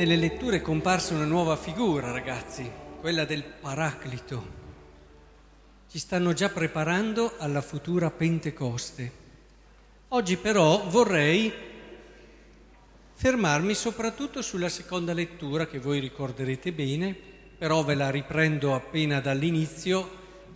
[0.00, 4.46] Nelle letture è comparsa una nuova figura, ragazzi, quella del Paraclito.
[5.90, 9.12] Ci stanno già preparando alla futura Pentecoste.
[10.08, 11.52] Oggi però vorrei
[13.12, 17.14] fermarmi soprattutto sulla seconda lettura che voi ricorderete bene,
[17.58, 20.08] però ve la riprendo appena dall'inizio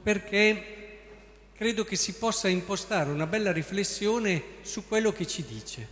[0.03, 5.87] perché credo che si possa impostare una bella riflessione su quello che ci dice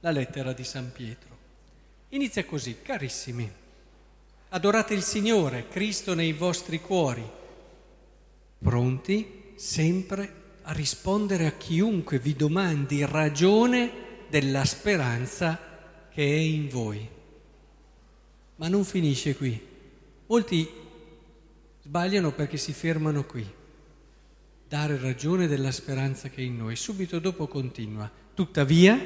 [0.00, 1.35] la lettera di San Pietro.
[2.16, 3.46] Inizia così, carissimi,
[4.48, 7.22] adorate il Signore, Cristo nei vostri cuori,
[8.58, 13.90] pronti sempre a rispondere a chiunque vi domandi ragione
[14.30, 15.60] della speranza
[16.10, 17.06] che è in voi.
[18.56, 19.60] Ma non finisce qui.
[20.24, 20.66] Molti
[21.82, 23.46] sbagliano perché si fermano qui.
[24.66, 26.76] Dare ragione della speranza che è in noi.
[26.76, 28.10] Subito dopo continua.
[28.32, 28.98] Tuttavia,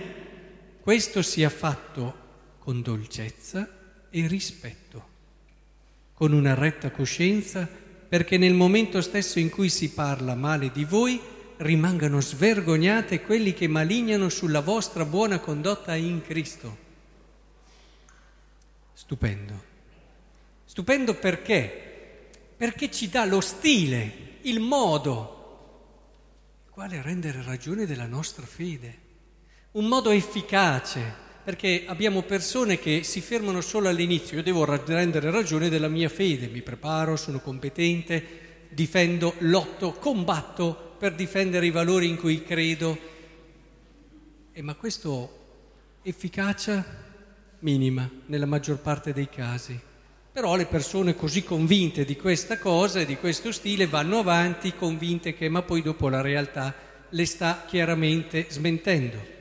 [0.81, 2.29] questo sia fatto
[2.71, 3.69] con dolcezza
[4.11, 5.09] e rispetto,
[6.15, 7.69] con una retta coscienza,
[8.09, 11.21] perché nel momento stesso in cui si parla male di voi
[11.57, 16.77] rimangano svergognate quelli che malignano sulla vostra buona condotta in Cristo.
[18.93, 19.65] Stupendo.
[20.65, 22.29] Stupendo perché?
[22.57, 28.99] Perché ci dà lo stile, il modo, il quale rendere ragione della nostra fede.
[29.73, 35.69] Un modo efficace, perché abbiamo persone che si fermano solo all'inizio, io devo rendere ragione
[35.69, 42.17] della mia fede, mi preparo, sono competente, difendo, lotto, combatto per difendere i valori in
[42.17, 42.97] cui credo.
[44.53, 45.39] Eh, ma questo
[46.03, 46.85] efficacia
[47.59, 49.77] minima nella maggior parte dei casi.
[50.31, 55.35] Però le persone così convinte di questa cosa e di questo stile vanno avanti convinte
[55.35, 56.73] che ma poi dopo la realtà
[57.09, 59.39] le sta chiaramente smentendo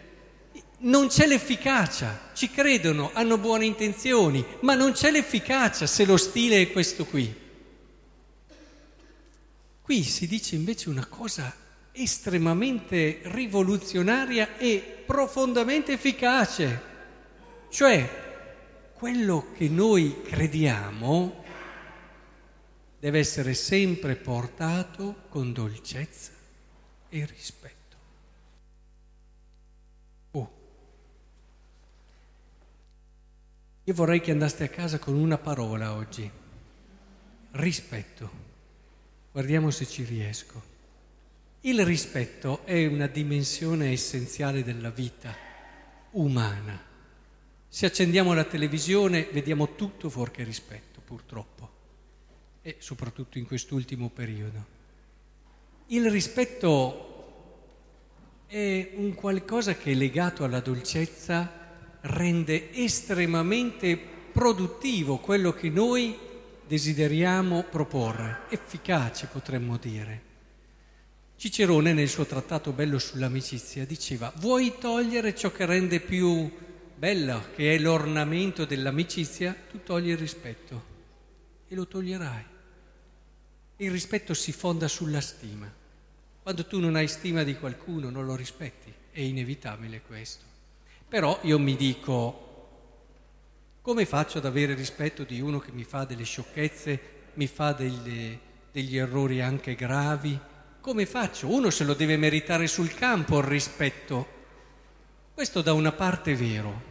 [0.79, 6.61] non c'è l'efficacia, ci credono, hanno buone intenzioni, ma non c'è l'efficacia se lo stile
[6.61, 7.47] è questo qui.
[9.81, 11.53] Qui si dice invece una cosa
[11.91, 16.81] estremamente rivoluzionaria e profondamente efficace,
[17.69, 18.27] cioè
[18.93, 21.43] quello che noi crediamo
[22.99, 26.31] deve essere sempre portato con dolcezza
[27.09, 27.78] e rispetto.
[33.83, 36.29] Io vorrei che andaste a casa con una parola oggi,
[37.51, 38.29] rispetto.
[39.31, 40.61] Guardiamo se ci riesco.
[41.61, 45.35] Il rispetto è una dimensione essenziale della vita
[46.11, 46.81] umana.
[47.67, 51.69] Se accendiamo la televisione vediamo tutto fuorché rispetto, purtroppo,
[52.61, 54.77] e soprattutto in quest'ultimo periodo.
[55.87, 57.07] Il rispetto
[58.45, 61.58] è un qualcosa che è legato alla dolcezza
[62.01, 63.97] rende estremamente
[64.31, 66.17] produttivo quello che noi
[66.65, 70.27] desideriamo proporre, efficace potremmo dire.
[71.35, 76.51] Cicerone nel suo trattato bello sull'amicizia diceva, vuoi togliere ciò che rende più
[76.95, 80.83] bella, che è l'ornamento dell'amicizia, tu togli il rispetto
[81.67, 82.43] e lo toglierai.
[83.77, 85.71] Il rispetto si fonda sulla stima.
[86.43, 90.48] Quando tu non hai stima di qualcuno, non lo rispetti, è inevitabile questo.
[91.09, 92.47] Però io mi dico,
[93.81, 96.99] come faccio ad avere rispetto di uno che mi fa delle sciocchezze,
[97.33, 98.39] mi fa delle,
[98.71, 100.39] degli errori anche gravi?
[100.79, 101.51] Come faccio?
[101.51, 104.27] Uno se lo deve meritare sul campo il rispetto.
[105.33, 106.81] Questo da una parte è vero,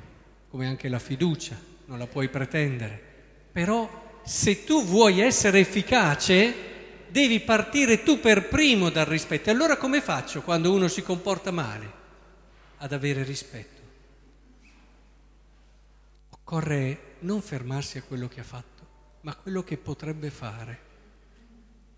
[0.51, 3.01] come anche la fiducia, non la puoi pretendere.
[3.53, 6.55] Però se tu vuoi essere efficace,
[7.09, 9.49] devi partire tu per primo dal rispetto.
[9.49, 11.93] E allora come faccio quando uno si comporta male?
[12.79, 13.78] Ad avere rispetto.
[16.51, 18.87] Occorre non fermarsi a quello che ha fatto,
[19.21, 20.79] ma a quello che potrebbe fare.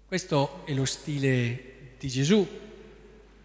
[0.05, 2.45] Questo è lo stile di Gesù,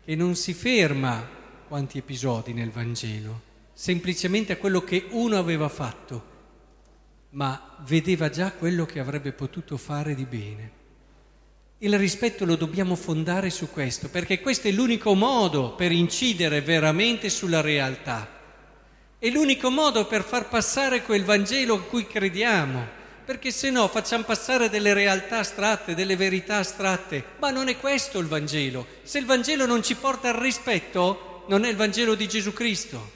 [0.04, 1.24] che non si ferma
[1.68, 3.40] quanti episodi nel Vangelo,
[3.72, 6.26] semplicemente a quello che uno aveva fatto,
[7.30, 10.72] ma vedeva già quello che avrebbe potuto fare di bene.
[11.78, 17.30] Il rispetto lo dobbiamo fondare su questo, perché questo è l'unico modo per incidere veramente
[17.30, 18.35] sulla realtà.
[19.18, 22.86] È l'unico modo per far passare quel Vangelo a cui crediamo,
[23.26, 28.20] perché se no facciamo passare delle realtà astratte, delle verità astratte, ma non è questo
[28.20, 28.86] il Vangelo.
[29.04, 33.12] Se il Vangelo non ci porta al rispetto, non è il Vangelo di Gesù Cristo.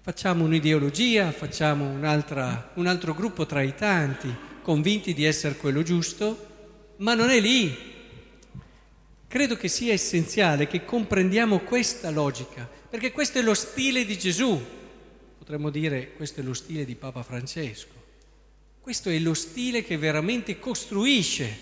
[0.00, 2.04] Facciamo un'ideologia, facciamo un
[2.86, 6.46] altro gruppo tra i tanti, convinti di essere quello giusto,
[6.98, 7.92] ma non è lì.
[9.34, 14.64] Credo che sia essenziale che comprendiamo questa logica perché questo è lo stile di Gesù.
[15.36, 17.94] potremmo dire questo è lo stile di Papa Francesco.
[18.78, 21.52] Questo è lo stile che veramente costruisce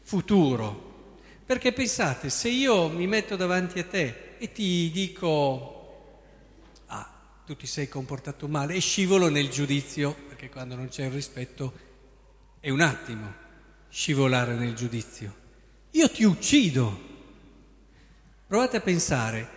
[0.00, 1.18] futuro.
[1.44, 6.22] Perché pensate, se io mi metto davanti a te e ti dico,
[6.86, 7.12] ah,
[7.44, 11.74] tu ti sei comportato male e scivolo nel giudizio, perché quando non c'è il rispetto
[12.58, 13.34] è un attimo
[13.90, 15.40] scivolare nel giudizio.
[15.92, 17.10] Io ti uccido.
[18.46, 19.48] Provate a pensare,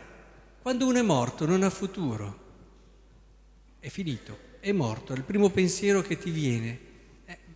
[0.61, 2.43] quando uno è morto non ha futuro,
[3.79, 6.85] è finito, è morto, il primo pensiero che ti viene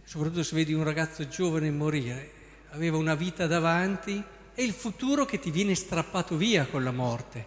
[0.10, 2.32] soprattutto se vedi un ragazzo giovane morire,
[2.70, 4.20] aveva una vita davanti,
[4.56, 7.46] è il futuro che ti viene strappato via con la morte.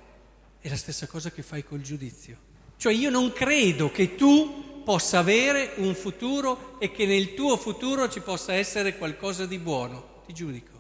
[0.61, 2.37] È la stessa cosa che fai col giudizio.
[2.76, 8.08] Cioè io non credo che tu possa avere un futuro e che nel tuo futuro
[8.08, 10.23] ci possa essere qualcosa di buono.
[10.25, 10.72] Ti giudico.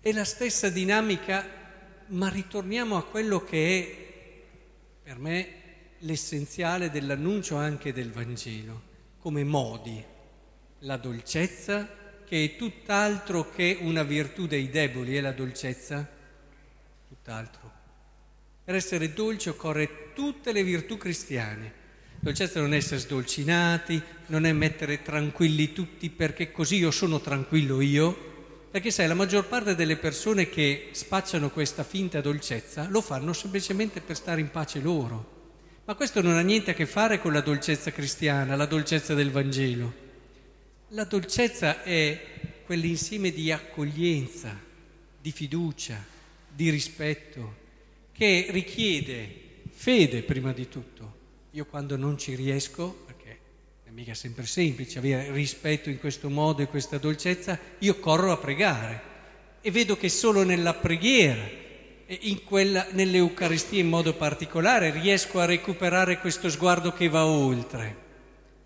[0.00, 1.44] È la stessa dinamica,
[2.06, 4.06] ma ritorniamo a quello che è
[5.02, 5.48] per me
[5.98, 8.82] l'essenziale dell'annuncio anche del Vangelo
[9.18, 10.02] come modi,
[10.80, 11.88] la dolcezza
[12.24, 16.08] che è tutt'altro che una virtù dei deboli, è la dolcezza?
[17.08, 17.72] Tutt'altro.
[18.62, 21.72] Per essere dolce occorre tutte le virtù cristiane.
[22.20, 27.80] Dolcezza non è essere sdolcinati, non è mettere tranquilli tutti perché così io sono tranquillo
[27.80, 28.37] io,
[28.70, 34.00] perché sai, la maggior parte delle persone che spacciano questa finta dolcezza lo fanno semplicemente
[34.00, 35.36] per stare in pace loro.
[35.86, 39.30] Ma questo non ha niente a che fare con la dolcezza cristiana, la dolcezza del
[39.30, 40.06] Vangelo.
[40.88, 42.20] La dolcezza è
[42.66, 44.54] quell'insieme di accoglienza,
[45.18, 46.04] di fiducia,
[46.54, 47.56] di rispetto,
[48.12, 51.16] che richiede fede prima di tutto.
[51.52, 53.04] Io quando non ci riesco,
[53.88, 58.36] è mica sempre semplice avere rispetto in questo modo e questa dolcezza, io corro a
[58.36, 59.00] pregare
[59.62, 61.42] e vedo che solo nella preghiera
[62.06, 67.96] in quella, nell'Eucaristia in modo particolare riesco a recuperare questo sguardo che va oltre,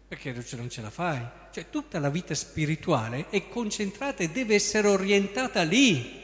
[0.08, 1.20] perché non ce la fai.
[1.52, 6.18] Cioè tutta la vita spirituale è concentrata e deve essere orientata lì.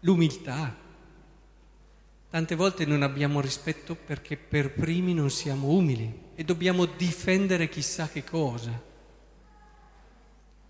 [0.00, 0.79] L'umiltà.
[2.30, 8.08] Tante volte non abbiamo rispetto perché per primi non siamo umili e dobbiamo difendere chissà
[8.08, 8.88] che cosa.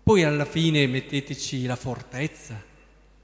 [0.03, 2.69] Poi alla fine metteteci la fortezza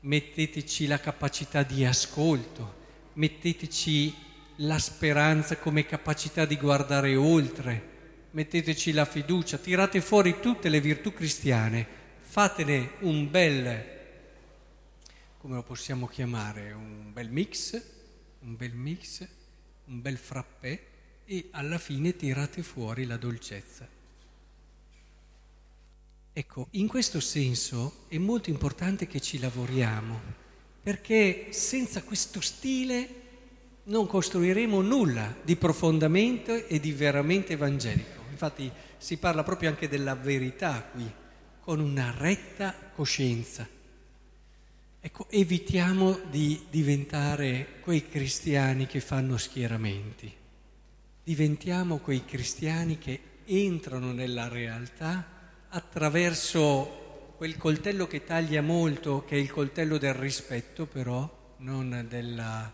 [0.08, 4.16] metteteci la capacità di ascolto, metteteci
[4.58, 7.96] la speranza come capacità di guardare oltre,
[8.32, 11.86] metteteci la fiducia, tirate fuori tutte le virtù cristiane,
[12.20, 13.96] fatene un bel,
[15.40, 17.96] come lo possiamo chiamare, un bel mix,
[18.40, 19.28] un bel mix,
[19.86, 20.86] un bel frappè
[21.26, 23.88] e alla fine tirate fuori la dolcezza.
[26.34, 30.20] Ecco, in questo senso è molto importante che ci lavoriamo,
[30.84, 33.10] perché senza questo stile
[33.86, 38.22] non costruiremo nulla di profondamente e di veramente evangelico.
[38.30, 41.12] Infatti si parla proprio anche della verità qui,
[41.60, 43.68] con una retta coscienza.
[45.08, 50.30] Ecco, evitiamo di diventare quei cristiani che fanno schieramenti.
[51.24, 55.26] Diventiamo quei cristiani che entrano nella realtà
[55.70, 62.70] attraverso quel coltello che taglia molto, che è il coltello del rispetto però, non della,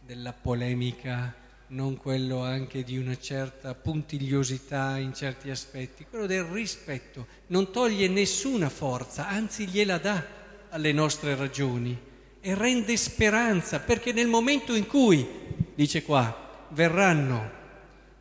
[0.00, 1.34] della polemica,
[1.68, 8.06] non quello anche di una certa puntigliosità in certi aspetti, quello del rispetto non toglie
[8.08, 10.42] nessuna forza, anzi gliela dà
[10.74, 11.96] alle nostre ragioni
[12.40, 15.26] e rende speranza, perché nel momento in cui,
[15.74, 17.50] dice qua, verranno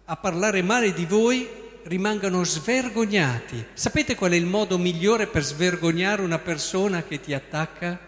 [0.06, 1.48] a parlare male di voi,
[1.84, 3.66] rimangano svergognati.
[3.74, 8.00] Sapete qual è il modo migliore per svergognare una persona che ti attacca?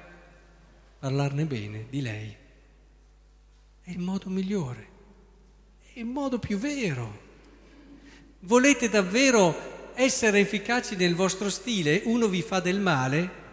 [0.99, 2.35] Parlarne bene di lei.
[3.81, 4.87] È il modo migliore,
[5.91, 7.23] è il modo più vero.
[8.41, 12.03] Volete davvero essere efficaci nel vostro stile?
[12.05, 13.43] Uno vi fa del male?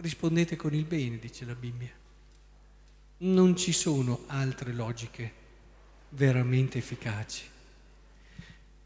[0.00, 1.90] Rispondete con il bene, dice la Bibbia.
[3.18, 5.32] Non ci sono altre logiche
[6.10, 7.42] veramente efficaci.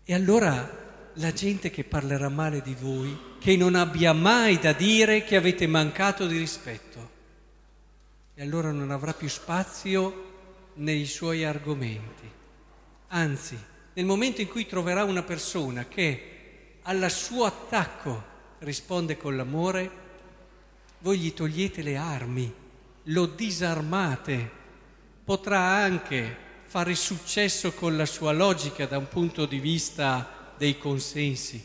[0.05, 5.23] E allora la gente che parlerà male di voi, che non abbia mai da dire
[5.23, 7.11] che avete mancato di rispetto,
[8.35, 10.31] e allora non avrà più spazio
[10.77, 12.31] nei suoi argomenti.
[13.09, 13.59] Anzi,
[13.93, 20.01] nel momento in cui troverà una persona che al suo attacco risponde con l'amore,
[21.03, 22.53] voi gli togliete le armi,
[23.05, 24.51] lo disarmate,
[25.25, 31.63] potrà anche fare successo con la sua logica da un punto di vista dei consensi,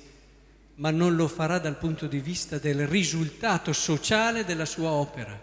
[0.76, 5.40] ma non lo farà dal punto di vista del risultato sociale della sua opera.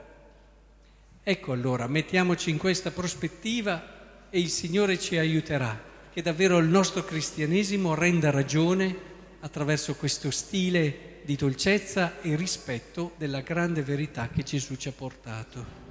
[1.23, 5.81] Ecco allora, mettiamoci in questa prospettiva e il Signore ci aiuterà,
[6.13, 13.41] che davvero il nostro cristianesimo renda ragione attraverso questo stile di dolcezza e rispetto della
[13.41, 15.84] grande verità che Gesù ci ha portato.